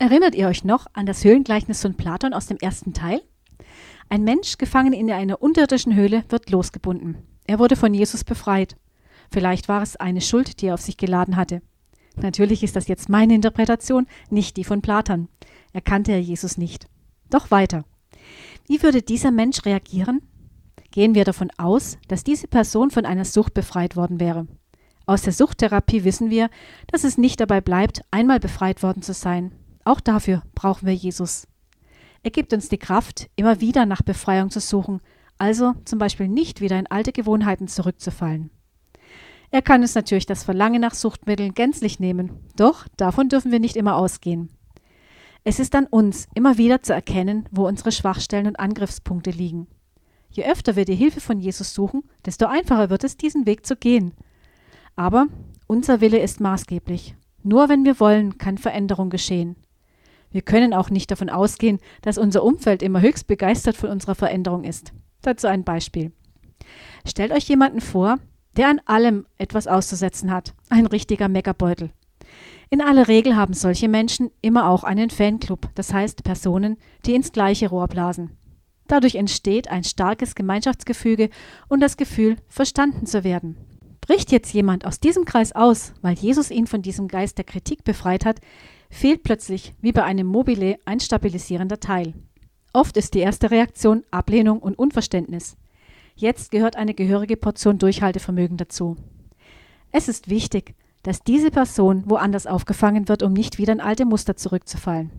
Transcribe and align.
Erinnert 0.00 0.34
ihr 0.34 0.48
euch 0.48 0.64
noch 0.64 0.86
an 0.94 1.04
das 1.04 1.24
Höhlengleichnis 1.24 1.82
von 1.82 1.94
Platon 1.94 2.32
aus 2.32 2.46
dem 2.46 2.56
ersten 2.56 2.94
Teil? 2.94 3.20
Ein 4.08 4.24
Mensch, 4.24 4.56
gefangen 4.56 4.94
in 4.94 5.10
einer 5.10 5.42
unterirdischen 5.42 5.94
Höhle, 5.94 6.24
wird 6.30 6.48
losgebunden. 6.48 7.18
Er 7.46 7.58
wurde 7.58 7.76
von 7.76 7.92
Jesus 7.92 8.24
befreit. 8.24 8.78
Vielleicht 9.30 9.68
war 9.68 9.82
es 9.82 9.96
eine 9.96 10.22
Schuld, 10.22 10.62
die 10.62 10.68
er 10.68 10.74
auf 10.74 10.80
sich 10.80 10.96
geladen 10.96 11.36
hatte. 11.36 11.60
Natürlich 12.16 12.62
ist 12.62 12.76
das 12.76 12.88
jetzt 12.88 13.10
meine 13.10 13.34
Interpretation, 13.34 14.06
nicht 14.30 14.56
die 14.56 14.64
von 14.64 14.80
Platon. 14.80 15.28
Er 15.74 15.82
kannte 15.82 16.12
ja 16.12 16.18
Jesus 16.18 16.56
nicht. 16.56 16.86
Doch 17.28 17.50
weiter. 17.50 17.84
Wie 18.68 18.82
würde 18.82 19.02
dieser 19.02 19.30
Mensch 19.30 19.66
reagieren? 19.66 20.22
Gehen 20.92 21.14
wir 21.14 21.26
davon 21.26 21.50
aus, 21.58 21.98
dass 22.08 22.24
diese 22.24 22.48
Person 22.48 22.90
von 22.90 23.04
einer 23.04 23.26
Sucht 23.26 23.52
befreit 23.52 23.96
worden 23.96 24.18
wäre. 24.18 24.46
Aus 25.04 25.20
der 25.20 25.34
Suchttherapie 25.34 26.04
wissen 26.04 26.30
wir, 26.30 26.48
dass 26.86 27.04
es 27.04 27.18
nicht 27.18 27.38
dabei 27.38 27.60
bleibt, 27.60 28.00
einmal 28.10 28.40
befreit 28.40 28.82
worden 28.82 29.02
zu 29.02 29.12
sein. 29.12 29.52
Auch 29.84 30.00
dafür 30.00 30.42
brauchen 30.54 30.86
wir 30.86 30.94
Jesus. 30.94 31.46
Er 32.22 32.30
gibt 32.30 32.52
uns 32.52 32.68
die 32.68 32.78
Kraft, 32.78 33.30
immer 33.36 33.60
wieder 33.60 33.86
nach 33.86 34.02
Befreiung 34.02 34.50
zu 34.50 34.60
suchen, 34.60 35.00
also 35.38 35.74
zum 35.84 35.98
Beispiel 35.98 36.28
nicht 36.28 36.60
wieder 36.60 36.78
in 36.78 36.86
alte 36.86 37.12
Gewohnheiten 37.12 37.66
zurückzufallen. 37.66 38.50
Er 39.50 39.62
kann 39.62 39.80
uns 39.80 39.94
natürlich 39.94 40.26
das 40.26 40.44
Verlangen 40.44 40.80
nach 40.80 40.94
Suchtmitteln 40.94 41.54
gänzlich 41.54 41.98
nehmen, 41.98 42.38
doch 42.56 42.86
davon 42.96 43.28
dürfen 43.28 43.50
wir 43.50 43.58
nicht 43.58 43.76
immer 43.76 43.96
ausgehen. 43.96 44.50
Es 45.42 45.58
ist 45.58 45.74
an 45.74 45.86
uns, 45.86 46.28
immer 46.34 46.58
wieder 46.58 46.82
zu 46.82 46.92
erkennen, 46.92 47.48
wo 47.50 47.66
unsere 47.66 47.90
Schwachstellen 47.90 48.46
und 48.46 48.60
Angriffspunkte 48.60 49.30
liegen. 49.30 49.66
Je 50.30 50.44
öfter 50.44 50.76
wir 50.76 50.84
die 50.84 50.94
Hilfe 50.94 51.20
von 51.20 51.40
Jesus 51.40 51.74
suchen, 51.74 52.02
desto 52.24 52.46
einfacher 52.46 52.90
wird 52.90 53.02
es, 53.02 53.16
diesen 53.16 53.46
Weg 53.46 53.66
zu 53.66 53.74
gehen. 53.74 54.12
Aber 54.94 55.26
unser 55.66 56.00
Wille 56.00 56.18
ist 56.18 56.40
maßgeblich. 56.40 57.16
Nur 57.42 57.68
wenn 57.68 57.84
wir 57.84 57.98
wollen, 57.98 58.36
kann 58.38 58.58
Veränderung 58.58 59.08
geschehen. 59.08 59.56
Wir 60.30 60.42
können 60.42 60.74
auch 60.74 60.90
nicht 60.90 61.10
davon 61.10 61.28
ausgehen, 61.28 61.78
dass 62.02 62.18
unser 62.18 62.44
Umfeld 62.44 62.82
immer 62.82 63.00
höchst 63.00 63.26
begeistert 63.26 63.76
von 63.76 63.90
unserer 63.90 64.14
Veränderung 64.14 64.64
ist. 64.64 64.92
Dazu 65.22 65.46
ein 65.46 65.64
Beispiel. 65.64 66.12
Stellt 67.06 67.32
euch 67.32 67.48
jemanden 67.48 67.80
vor, 67.80 68.18
der 68.56 68.68
an 68.68 68.80
allem 68.84 69.26
etwas 69.38 69.66
auszusetzen 69.66 70.30
hat, 70.30 70.54
ein 70.68 70.86
richtiger 70.86 71.28
Meckerbeutel. 71.28 71.90
In 72.68 72.80
aller 72.80 73.08
Regel 73.08 73.36
haben 73.36 73.54
solche 73.54 73.88
Menschen 73.88 74.30
immer 74.42 74.68
auch 74.68 74.84
einen 74.84 75.10
Fanclub, 75.10 75.68
das 75.74 75.92
heißt 75.92 76.22
Personen, 76.22 76.76
die 77.04 77.14
ins 77.14 77.32
gleiche 77.32 77.68
Rohr 77.68 77.88
blasen. 77.88 78.36
Dadurch 78.86 79.16
entsteht 79.16 79.68
ein 79.68 79.84
starkes 79.84 80.34
Gemeinschaftsgefüge 80.34 81.30
und 81.68 81.80
das 81.80 81.96
Gefühl, 81.96 82.36
verstanden 82.48 83.06
zu 83.06 83.24
werden. 83.24 83.56
Bricht 84.00 84.32
jetzt 84.32 84.52
jemand 84.52 84.84
aus 84.84 84.98
diesem 84.98 85.24
Kreis 85.24 85.52
aus, 85.52 85.92
weil 86.02 86.14
Jesus 86.14 86.50
ihn 86.50 86.66
von 86.66 86.82
diesem 86.82 87.06
Geist 87.06 87.38
der 87.38 87.44
Kritik 87.44 87.84
befreit 87.84 88.24
hat, 88.24 88.40
fehlt 88.90 89.22
plötzlich, 89.22 89.72
wie 89.80 89.92
bei 89.92 90.04
einem 90.04 90.26
Mobile, 90.26 90.78
ein 90.84 91.00
stabilisierender 91.00 91.80
Teil. 91.80 92.12
Oft 92.72 92.96
ist 92.96 93.14
die 93.14 93.20
erste 93.20 93.50
Reaktion 93.50 94.04
Ablehnung 94.10 94.58
und 94.58 94.78
Unverständnis. 94.78 95.56
Jetzt 96.14 96.50
gehört 96.50 96.76
eine 96.76 96.94
gehörige 96.94 97.36
Portion 97.36 97.78
Durchhaltevermögen 97.78 98.56
dazu. 98.56 98.96
Es 99.90 100.08
ist 100.08 100.28
wichtig, 100.28 100.74
dass 101.02 101.22
diese 101.22 101.50
Person 101.50 102.04
woanders 102.06 102.46
aufgefangen 102.46 103.08
wird, 103.08 103.22
um 103.22 103.32
nicht 103.32 103.58
wieder 103.58 103.72
in 103.72 103.80
alte 103.80 104.04
Muster 104.04 104.36
zurückzufallen. 104.36 105.10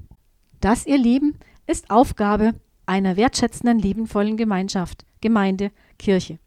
Das, 0.59 0.85
ihr 0.85 0.97
Lieben, 0.97 1.37
ist 1.65 1.89
Aufgabe 1.89 2.53
einer 2.85 3.17
wertschätzenden, 3.17 3.79
liebenvollen 3.79 4.37
Gemeinschaft, 4.37 5.05
Gemeinde, 5.21 5.71
Kirche. 5.97 6.39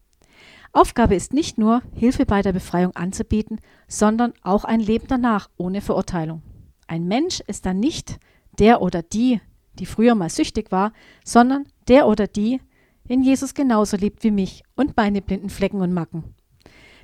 Aufgabe 0.71 1.15
ist 1.15 1.33
nicht 1.33 1.57
nur, 1.57 1.81
Hilfe 1.93 2.25
bei 2.25 2.41
der 2.41 2.53
Befreiung 2.53 2.95
anzubieten, 2.95 3.59
sondern 3.87 4.33
auch 4.41 4.63
ein 4.63 4.79
Leben 4.79 5.07
danach 5.07 5.49
ohne 5.57 5.81
Verurteilung. 5.81 6.41
Ein 6.87 7.07
Mensch 7.07 7.41
ist 7.47 7.65
dann 7.65 7.79
nicht 7.79 8.19
der 8.59 8.81
oder 8.81 9.01
die, 9.01 9.41
die 9.79 9.85
früher 9.85 10.15
mal 10.15 10.29
süchtig 10.29 10.71
war, 10.71 10.93
sondern 11.23 11.65
der 11.87 12.07
oder 12.07 12.27
die, 12.27 12.61
den 13.09 13.23
Jesus 13.23 13.53
genauso 13.53 13.97
liebt 13.97 14.23
wie 14.23 14.31
mich 14.31 14.63
und 14.75 14.97
meine 14.97 15.21
blinden 15.21 15.49
Flecken 15.49 15.81
und 15.81 15.93
Macken. 15.93 16.35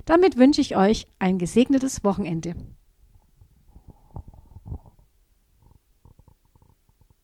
Damit 0.04 0.36
wünsche 0.36 0.60
ich 0.60 0.76
euch 0.76 1.06
ein 1.18 1.38
gesegnetes 1.38 2.02
Wochenende. 2.02 2.54